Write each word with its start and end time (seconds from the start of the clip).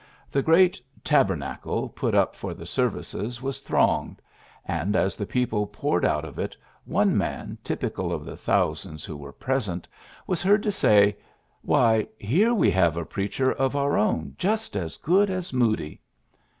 The 0.31 0.41
great'' 0.41 0.81
taber 1.13 1.35
nacle 1.35 1.87
'^ 1.91 1.95
put 1.95 2.15
up 2.15 2.35
for 2.35 2.55
the 2.55 2.65
services 2.65 3.39
was 3.39 3.61
PHILLIPS 3.61 3.69
BKOOKS 3.69 4.07
63 4.09 4.17
thronged; 4.17 4.21
and, 4.65 4.95
as 4.95 5.15
the 5.15 5.27
people 5.27 5.67
j^oured 5.67 6.03
out 6.05 6.25
of 6.25 6.39
it, 6.39 6.57
one 6.85 7.17
laan, 7.19 7.59
typical 7.63 8.11
of 8.11 8.25
the 8.25 8.33
thou 8.33 8.73
sands 8.73 9.05
who 9.05 9.15
were 9.15 9.31
present, 9.31 9.87
was 10.25 10.41
heard 10.41 10.63
to 10.63 10.71
say: 10.71 11.15
^^Why, 11.63 12.07
here 12.17 12.51
we 12.55 12.71
have 12.71 12.97
a 12.97 13.05
preacher 13.05 13.51
of 13.51 13.75
our 13.75 13.95
own 13.95 14.33
just 14.39 14.75
as 14.75 14.97
good 14.97 15.29
as 15.29 15.53
Moody." 15.53 16.01